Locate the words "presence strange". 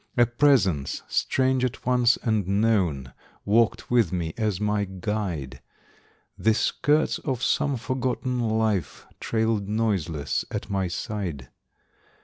0.25-1.63